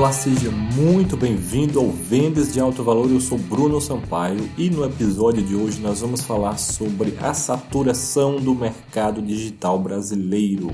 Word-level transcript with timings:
Olá, 0.00 0.14
seja 0.14 0.50
muito 0.50 1.14
bem-vindo 1.14 1.78
ao 1.78 1.90
Vendas 1.90 2.54
de 2.54 2.58
Alto 2.58 2.82
Valor. 2.82 3.10
Eu 3.10 3.20
sou 3.20 3.36
Bruno 3.36 3.78
Sampaio 3.82 4.48
e 4.56 4.70
no 4.70 4.82
episódio 4.82 5.42
de 5.42 5.54
hoje 5.54 5.78
nós 5.78 6.00
vamos 6.00 6.22
falar 6.22 6.56
sobre 6.56 7.18
a 7.20 7.34
saturação 7.34 8.36
do 8.36 8.54
mercado 8.54 9.20
digital 9.20 9.78
brasileiro. 9.78 10.68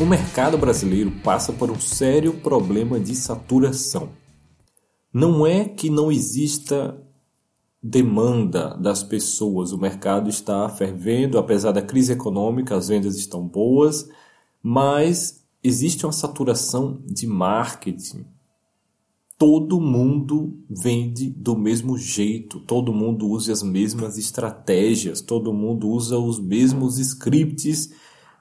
O 0.00 0.06
mercado 0.06 0.56
brasileiro 0.56 1.10
passa 1.22 1.52
por 1.52 1.70
um 1.70 1.78
sério 1.78 2.32
problema 2.32 2.98
de 2.98 3.14
saturação. 3.14 4.08
Não 5.12 5.46
é 5.46 5.66
que 5.66 5.90
não 5.90 6.10
exista 6.10 6.98
demanda 7.88 8.76
das 8.76 9.02
pessoas. 9.02 9.72
O 9.72 9.78
mercado 9.78 10.28
está 10.28 10.68
fervendo, 10.68 11.38
apesar 11.38 11.72
da 11.72 11.80
crise 11.80 12.12
econômica, 12.12 12.76
as 12.76 12.88
vendas 12.88 13.16
estão 13.16 13.46
boas, 13.46 14.08
mas 14.62 15.44
existe 15.62 16.04
uma 16.04 16.12
saturação 16.12 17.00
de 17.06 17.26
marketing. 17.26 18.26
Todo 19.38 19.80
mundo 19.80 20.58
vende 20.68 21.30
do 21.30 21.56
mesmo 21.56 21.96
jeito, 21.96 22.58
todo 22.60 22.92
mundo 22.92 23.28
usa 23.28 23.52
as 23.52 23.62
mesmas 23.62 24.18
estratégias, 24.18 25.20
todo 25.20 25.52
mundo 25.52 25.88
usa 25.88 26.18
os 26.18 26.40
mesmos 26.40 26.98
scripts 26.98 27.90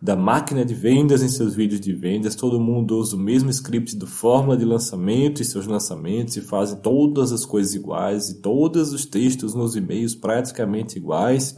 da 0.05 0.16
máquina 0.16 0.64
de 0.64 0.76
vendas 0.76 1.23
em 1.23 1.27
seus 1.27 1.55
vídeos 1.55 1.82
de 1.82 1.91
vendas, 1.91 2.36
todo 2.36 2.59
mundo 2.59 2.95
usa 2.95 3.16
o 3.16 3.20
mesmo 3.20 3.50
script 3.50 3.95
do 3.95 4.05
fórmula 4.05 4.55
de 4.55 4.64
lançamento 4.64 5.41
e 5.41 5.45
seus 5.45 5.66
lançamentos 5.66 6.38
e 6.38 6.41
fazem 6.41 6.78
todas 6.78 7.31
as 7.31 7.44
coisas 7.44 7.73
iguais 7.73 8.30
e 8.30 8.36
todos 8.36 8.94
os 8.94 9.03
textos 9.03 9.56
nos 9.56 9.75
e-mails 9.75 10.14
praticamente 10.14 10.95
iguais. 10.95 11.58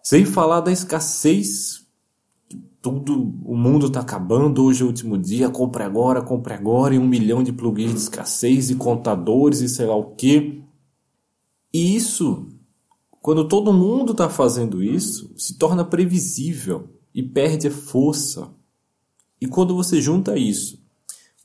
Sem 0.00 0.24
falar 0.24 0.60
da 0.60 0.70
escassez, 0.70 1.84
tudo, 2.80 3.34
o 3.44 3.56
mundo 3.56 3.88
está 3.88 4.02
acabando, 4.02 4.62
hoje 4.62 4.82
é 4.82 4.84
o 4.84 4.88
último 4.88 5.18
dia, 5.18 5.48
compre 5.48 5.82
agora, 5.82 6.22
compre 6.22 6.54
agora, 6.54 6.94
e 6.94 6.98
um 6.98 7.08
milhão 7.08 7.42
de 7.42 7.52
plugins 7.52 7.90
de 7.90 7.98
escassez 7.98 8.70
e 8.70 8.76
contadores 8.76 9.62
e 9.62 9.68
sei 9.68 9.86
lá 9.86 9.96
o 9.96 10.14
que. 10.14 10.62
E 11.74 11.96
isso, 11.96 12.46
quando 13.20 13.48
todo 13.48 13.72
mundo 13.72 14.12
está 14.12 14.28
fazendo 14.28 14.80
isso, 14.80 15.34
se 15.36 15.58
torna 15.58 15.84
previsível 15.84 16.96
e 17.18 17.22
perde 17.24 17.66
a 17.66 17.70
força. 17.72 18.48
E 19.40 19.48
quando 19.48 19.74
você 19.74 20.00
junta 20.00 20.38
isso 20.38 20.80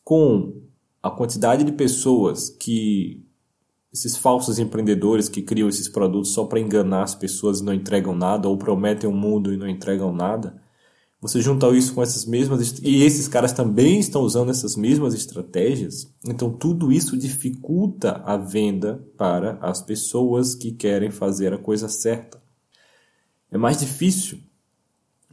com 0.04 0.62
a 1.02 1.10
quantidade 1.10 1.64
de 1.64 1.72
pessoas 1.72 2.48
que 2.48 3.26
esses 3.92 4.16
falsos 4.16 4.60
empreendedores 4.60 5.28
que 5.28 5.42
criam 5.42 5.68
esses 5.68 5.90
produtos 5.90 6.32
só 6.32 6.46
para 6.46 6.60
enganar 6.60 7.02
as 7.02 7.16
pessoas 7.16 7.60
e 7.60 7.64
não 7.64 7.74
entregam 7.74 8.14
nada 8.14 8.48
ou 8.48 8.56
prometem 8.56 9.10
um 9.10 9.16
mundo 9.16 9.52
e 9.52 9.58
não 9.58 9.68
entregam 9.68 10.14
nada, 10.14 10.62
você 11.20 11.42
junta 11.42 11.68
isso 11.70 11.96
com 11.96 12.04
essas 12.04 12.24
mesmas 12.24 12.80
e 12.84 13.02
esses 13.02 13.28
caras 13.28 13.52
também 13.52 14.00
estão 14.00 14.22
usando 14.22 14.52
essas 14.52 14.76
mesmas 14.76 15.16
estratégias, 15.16 16.08
então 16.24 16.52
tudo 16.52 16.92
isso 16.92 17.18
dificulta 17.18 18.22
a 18.24 18.38
venda 18.38 19.04
para 19.18 19.58
as 19.60 19.82
pessoas 19.82 20.54
que 20.54 20.72
querem 20.72 21.10
fazer 21.10 21.52
a 21.52 21.58
coisa 21.58 21.90
certa. 21.90 22.40
É 23.50 23.58
mais 23.58 23.78
difícil 23.78 24.40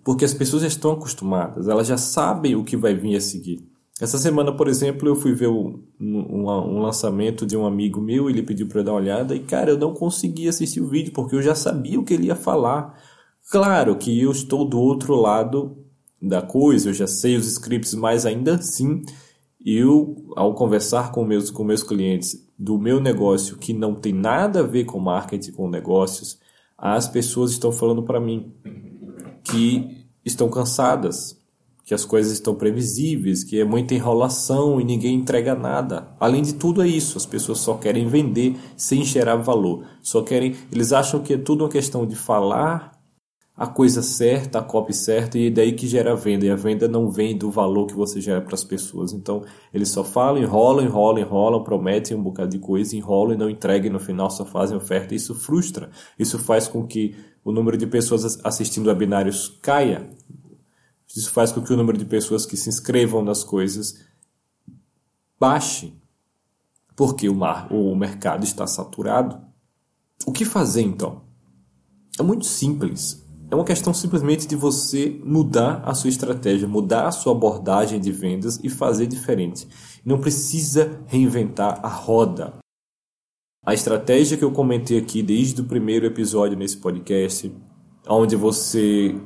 porque 0.05 0.25
as 0.25 0.35
pessoas 0.35 0.63
já 0.63 0.69
estão 0.69 0.93
acostumadas, 0.93 1.69
elas 1.69 1.87
já 1.87 1.97
sabem 1.97 2.57
o 2.57 2.65
que 2.65 2.77
vai 2.77 2.95
vir 2.95 3.17
a 3.17 3.21
seguir. 3.21 3.71
Essa 4.01 4.17
semana, 4.17 4.51
por 4.51 4.67
exemplo, 4.67 5.07
eu 5.07 5.15
fui 5.15 5.35
ver 5.35 5.49
um, 5.49 5.83
um, 6.01 6.49
um 6.49 6.79
lançamento 6.81 7.45
de 7.45 7.55
um 7.55 7.67
amigo 7.67 8.01
meu, 8.01 8.31
ele 8.31 8.43
pediu 8.43 8.67
para 8.67 8.81
eu 8.81 8.85
dar 8.85 8.93
uma 8.93 9.01
olhada 9.01 9.35
e, 9.35 9.41
cara, 9.41 9.73
eu 9.73 9.79
não 9.79 9.93
consegui 9.93 10.49
assistir 10.49 10.81
o 10.81 10.89
vídeo 10.89 11.13
porque 11.13 11.37
eu 11.37 11.43
já 11.43 11.55
sabia 11.55 12.01
o 12.01 12.05
que 12.05 12.15
ele 12.15 12.29
ia 12.29 12.35
falar. 12.35 12.99
Claro 13.51 13.97
que 13.97 14.19
eu 14.19 14.31
estou 14.31 14.65
do 14.65 14.81
outro 14.81 15.15
lado 15.15 15.77
da 16.21 16.41
coisa, 16.41 16.89
eu 16.89 16.95
já 16.95 17.07
sei 17.07 17.37
os 17.37 17.47
scripts, 17.47 17.95
mas 17.95 18.25
ainda 18.25 18.55
assim, 18.55 19.03
eu, 19.65 20.17
ao 20.35 20.55
conversar 20.55 21.13
com 21.13 21.23
meus, 21.23 21.51
com 21.51 21.63
meus 21.63 21.83
clientes 21.83 22.49
do 22.59 22.79
meu 22.79 23.01
negócio 23.01 23.59
que 23.59 23.75
não 23.75 23.95
tem 23.95 24.15
nada 24.15 24.61
a 24.61 24.67
ver 24.67 24.85
com 24.85 24.99
marketing, 24.99 25.53
com 25.53 25.69
negócios, 25.69 26.39
as 26.77 27.07
pessoas 27.07 27.51
estão 27.51 27.71
falando 27.71 28.03
para 28.03 28.19
mim 28.19 28.51
que 29.51 30.07
estão 30.25 30.49
cansadas, 30.49 31.39
que 31.85 31.95
as 31.95 32.05
coisas 32.05 32.33
estão 32.33 32.55
previsíveis, 32.55 33.43
que 33.43 33.61
é 33.61 33.65
muita 33.65 33.95
enrolação 33.95 34.81
e 34.81 34.85
ninguém 34.85 35.17
entrega 35.17 35.55
nada. 35.55 36.09
Além 36.21 36.43
de 36.43 36.55
tudo 36.55 36.83
é 36.83 36.87
isso, 36.87 37.19
as 37.19 37.27
pessoas 37.27 37.59
só 37.59 37.75
querem 37.75 38.07
vender 38.07 38.57
sem 38.77 39.05
gerar 39.05 39.37
valor. 39.37 39.85
Só 40.03 40.23
querem, 40.23 40.55
eles 40.71 40.93
acham 40.93 41.21
que 41.21 41.35
é 41.35 41.39
tudo 41.39 41.65
uma 41.65 41.71
questão 41.71 42.07
de 42.07 42.15
falar 42.15 43.00
a 43.57 43.67
coisa 43.67 44.03
certa, 44.03 44.59
a 44.59 44.63
copy 44.63 44.95
certa 44.95 45.39
e 45.39 45.49
é 45.49 45.51
daí 45.51 45.73
que 45.73 45.87
gera 45.87 46.13
a 46.13 46.15
venda. 46.15 46.47
E 46.47 46.51
a 46.51 46.57
venda 46.57 46.89
não 46.89 47.11
vem 47.11 47.37
do 47.37 47.51
valor 47.51 47.87
que 47.87 47.95
você 47.95 48.21
gera 48.21 48.41
para 48.41 48.55
as 48.55 48.65
pessoas. 48.65 49.13
Então, 49.13 49.45
eles 49.73 49.91
só 49.91 50.03
falam, 50.03 50.43
enrolam, 50.43 50.85
enrolam, 50.85 51.23
enrolam, 51.23 51.63
prometem 51.63 52.17
um 52.17 52.23
bocado 52.23 52.51
de 52.51 52.59
coisa, 52.59 52.97
enrolam 52.97 53.35
e 53.35 53.37
não 53.37 53.51
entregam 53.51 53.93
no 53.93 54.01
final 54.01 54.31
só 54.31 54.47
fazem 54.47 54.77
oferta. 54.77 55.15
Isso 55.15 55.35
frustra. 55.35 55.91
Isso 56.19 56.39
faz 56.39 56.67
com 56.67 56.87
que 56.87 57.15
o 57.45 57.53
número 57.53 57.77
de 57.77 57.87
pessoas 57.87 58.39
assistindo 58.45 58.87
webinários 58.87 59.59
caia. 59.61 60.09
Isso 61.15 61.31
faz 61.31 61.53
com 61.53 61.61
que 61.61 61.73
o 61.73 61.77
número 61.77 61.99
de 61.99 62.05
pessoas 62.05 62.47
que 62.47 62.57
se 62.57 62.69
inscrevam 62.69 63.23
nas 63.23 63.45
coisas 63.45 64.07
baixe. 65.39 65.93
Porque 66.97 67.29
o, 67.29 67.35
mar, 67.35 67.71
o 67.71 67.95
mercado 67.95 68.45
está 68.45 68.67
saturado. 68.67 69.39
O 70.27 70.33
que 70.33 70.45
fazer 70.45 70.83
então? 70.83 71.23
É 72.19 72.23
muito 72.23 72.45
simples. 72.45 73.27
É 73.51 73.55
uma 73.55 73.65
questão 73.65 73.93
simplesmente 73.93 74.47
de 74.47 74.55
você 74.55 75.21
mudar 75.25 75.83
a 75.85 75.93
sua 75.93 76.09
estratégia, 76.09 76.69
mudar 76.69 77.09
a 77.09 77.11
sua 77.11 77.33
abordagem 77.33 77.99
de 77.99 78.13
vendas 78.13 78.61
e 78.63 78.69
fazer 78.69 79.09
diferente. 79.09 79.67
Não 80.05 80.21
precisa 80.21 81.03
reinventar 81.07 81.81
a 81.83 81.89
roda. 81.89 82.55
A 83.67 83.75
estratégia 83.75 84.37
que 84.37 84.45
eu 84.45 84.53
comentei 84.53 84.99
aqui 84.99 85.21
desde 85.21 85.61
o 85.61 85.65
primeiro 85.65 86.07
episódio 86.07 86.57
nesse 86.57 86.77
podcast, 86.77 87.53
onde 88.09 88.37
você 88.37 89.17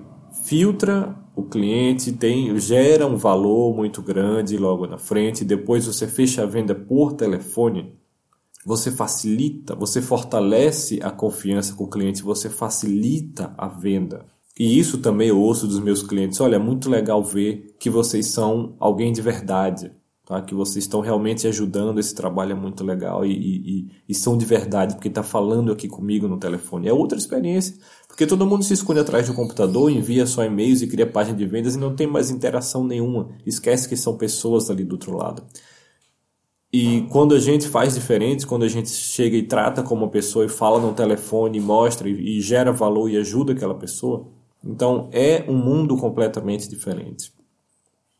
filtra 0.47 1.15
o 1.37 1.43
cliente, 1.43 2.11
tem, 2.11 2.59
gera 2.59 3.07
um 3.07 3.17
valor 3.17 3.77
muito 3.77 4.01
grande 4.01 4.57
logo 4.57 4.87
na 4.87 4.97
frente, 4.97 5.45
depois 5.45 5.87
você 5.87 6.09
fecha 6.09 6.45
a 6.45 6.47
venda 6.47 6.75
por 6.75 7.13
telefone, 7.13 7.95
você 8.65 8.91
facilita, 8.91 9.75
você 9.75 10.01
fortalece 10.01 11.01
a 11.03 11.11
confiança 11.11 11.75
com 11.75 11.85
o 11.85 11.91
cliente, 11.91 12.23
você 12.23 12.49
facilita 12.49 13.55
a 13.59 13.69
venda. 13.69 14.27
E 14.59 14.79
isso 14.79 14.99
também 14.99 15.29
eu 15.29 15.41
ouço 15.41 15.67
dos 15.67 15.81
meus 15.81 16.03
clientes. 16.03 16.41
Olha, 16.41 16.57
é 16.57 16.59
muito 16.59 16.89
legal 16.89 17.23
ver 17.23 17.75
que 17.79 17.91
vocês 17.91 18.29
são 18.29 18.77
alguém 18.79 19.13
de 19.13 19.21
verdade 19.21 19.91
tá? 20.25 20.41
que 20.41 20.55
vocês 20.55 20.85
estão 20.85 21.01
realmente 21.01 21.47
ajudando, 21.47 22.01
esse 22.01 22.15
trabalho 22.15 22.53
é 22.53 22.55
muito 22.55 22.85
legal 22.85 23.25
e, 23.25 23.33
e, 23.33 23.91
e 24.09 24.15
são 24.15 24.37
de 24.37 24.45
verdade, 24.45 24.95
porque 24.95 25.09
está 25.09 25.23
falando 25.23 25.73
aqui 25.73 25.89
comigo 25.89 26.27
no 26.27 26.39
telefone. 26.39 26.89
É 26.89 26.93
outra 26.93 27.19
experiência, 27.19 27.75
porque 28.09 28.27
todo 28.27 28.47
mundo 28.47 28.65
se 28.65 28.75
esconde 28.75 29.01
atrás 29.01 29.27
do 29.27 29.35
computador, 29.35 29.91
envia 29.91 30.27
só 30.27 30.45
e-mails 30.45 30.83
e 30.83 30.87
cria 30.87 31.07
página 31.07 31.37
de 31.37 31.47
vendas 31.47 31.75
e 31.75 31.79
não 31.79 31.95
tem 31.95 32.07
mais 32.07 32.31
interação 32.31 32.85
nenhuma. 32.85 33.31
Esquece 33.45 33.89
que 33.89 33.97
são 33.97 34.17
pessoas 34.17 34.71
ali 34.71 34.85
do 34.85 34.93
outro 34.93 35.17
lado. 35.17 35.45
E 36.77 37.03
quando 37.03 37.37
a 37.37 37.39
gente 37.39 37.69
faz 37.69 37.95
diferente, 37.95 38.45
quando 38.45 38.65
a 38.65 38.69
gente 38.69 38.89
chega 38.91 39.37
e 39.37 39.45
trata 39.45 39.81
como 39.81 40.05
uma 40.05 40.11
pessoa 40.11 40.45
e 40.45 40.49
fala 40.49 40.81
no 40.81 40.93
telefone, 40.93 41.61
mostra 41.61 42.09
e, 42.09 42.39
e 42.39 42.41
gera 42.41 42.73
valor 42.73 43.09
e 43.09 43.17
ajuda 43.17 43.53
aquela 43.53 43.77
pessoa, 43.77 44.27
então 44.61 45.09
é 45.13 45.45
um 45.49 45.55
mundo 45.55 45.97
completamente 45.97 46.69
diferente. 46.69 47.33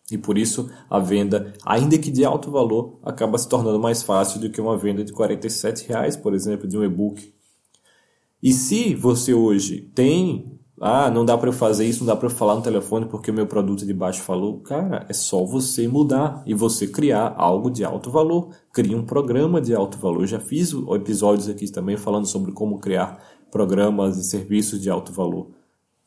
E 0.09 0.17
por 0.17 0.39
isso 0.39 0.71
a 0.89 1.01
venda, 1.01 1.53
ainda 1.67 1.99
que 1.99 2.13
de 2.13 2.25
alto 2.25 2.49
valor, 2.49 2.97
acaba 3.03 3.37
se 3.39 3.49
tornando 3.49 3.81
mais 3.81 4.05
fácil 4.05 4.39
do 4.39 4.49
que 4.49 4.61
uma 4.61 4.79
venda 4.79 5.03
de 5.03 5.13
R$ 5.13 5.37
reais, 5.89 6.17
por 6.17 6.33
exemplo, 6.33 6.69
de 6.69 6.79
um 6.79 6.85
e-book. 6.85 7.35
E 8.41 8.53
se 8.53 8.95
você 8.95 9.35
hoje 9.35 9.81
tem, 9.93 10.54
ah, 10.81 11.09
não 11.09 11.25
dá 11.25 11.39
para 11.39 11.49
eu 11.49 11.53
fazer 11.53 11.87
isso, 11.87 12.01
não 12.01 12.09
dá 12.09 12.17
para 12.17 12.27
eu 12.27 12.35
falar 12.35 12.57
no 12.57 12.63
telefone 12.63 13.07
porque 13.07 13.31
o 13.31 13.35
meu 13.35 13.47
produto 13.47 13.87
de 13.87 13.95
baixo 13.95 14.23
valor, 14.27 14.61
cara, 14.63 15.07
é 15.09 15.13
só 15.13 15.45
você 15.45 15.87
mudar 15.87 16.43
e 16.45 16.53
você 16.53 16.87
criar 16.87 17.33
algo 17.37 17.71
de 17.71 17.85
alto 17.85 18.11
valor. 18.11 18.51
Crie 18.73 18.95
um 18.95 19.05
programa 19.05 19.61
de 19.61 19.73
alto 19.73 19.99
valor. 19.99 20.23
Eu 20.23 20.27
já 20.27 20.41
fiz 20.41 20.73
episódios 20.73 21.49
aqui 21.49 21.71
também 21.71 21.97
falando 21.97 22.27
sobre 22.27 22.51
como 22.51 22.81
criar 22.81 23.23
programas 23.53 24.19
e 24.19 24.25
serviços 24.25 24.81
de 24.81 24.91
alto 24.91 25.13
valor. 25.13 25.49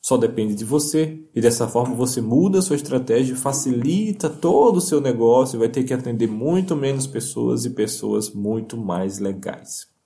Só 0.01 0.17
depende 0.17 0.53
de 0.53 0.65
você 0.65 1.21
e 1.33 1.39
dessa 1.39 1.67
forma 1.67 1.95
você 1.95 2.21
muda 2.21 2.59
a 2.59 2.61
sua 2.61 2.75
estratégia, 2.75 3.35
facilita 3.37 4.29
todo 4.29 4.77
o 4.77 4.81
seu 4.81 4.99
negócio, 4.99 5.59
vai 5.59 5.69
ter 5.69 5.83
que 5.85 5.93
atender 5.93 6.27
muito 6.27 6.75
menos 6.75 7.07
pessoas 7.07 7.63
e 7.63 7.69
pessoas 7.69 8.31
muito 8.31 8.77
mais 8.77 9.19
legais. 9.19 9.96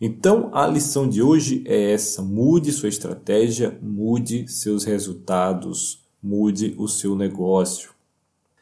Então 0.00 0.50
a 0.52 0.66
lição 0.66 1.08
de 1.08 1.22
hoje 1.22 1.62
é 1.66 1.92
essa: 1.92 2.22
mude 2.22 2.72
sua 2.72 2.88
estratégia, 2.88 3.78
mude 3.82 4.46
seus 4.48 4.84
resultados, 4.84 6.04
mude 6.22 6.74
o 6.78 6.86
seu 6.86 7.16
negócio. 7.16 7.90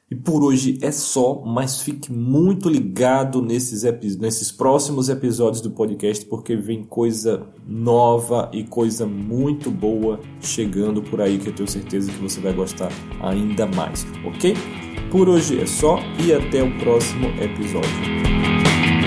E 0.08 0.14
por 0.14 0.44
hoje 0.44 0.78
é 0.82 0.92
só, 0.92 1.42
mas 1.44 1.82
fique 1.82 2.12
muito 2.12 2.68
ligado 2.68 3.42
nesses, 3.42 3.82
nesses 4.16 4.52
próximos 4.52 5.08
episódios 5.08 5.60
do 5.60 5.72
podcast, 5.72 6.24
porque 6.26 6.54
vem 6.54 6.84
coisa 6.84 7.44
nova 7.66 8.48
e 8.52 8.62
coisa 8.62 9.04
muito 9.04 9.68
boa 9.68 10.20
chegando 10.40 11.02
por 11.02 11.20
aí 11.20 11.38
que 11.38 11.48
eu 11.48 11.54
tenho 11.54 11.68
certeza 11.68 12.12
que 12.12 12.22
você 12.22 12.40
vai 12.40 12.52
gostar 12.52 12.88
ainda 13.20 13.66
mais, 13.66 14.06
ok? 14.24 14.54
Por 15.10 15.28
hoje 15.28 15.60
é 15.60 15.66
só 15.66 15.98
e 16.24 16.32
até 16.32 16.62
o 16.62 16.78
próximo 16.78 17.26
episódio. 17.42 19.05